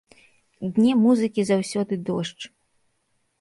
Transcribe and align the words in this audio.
Дне 0.77 0.93
музыкі 1.01 1.45
заўсёды 1.51 1.93
дождж. 2.09 2.41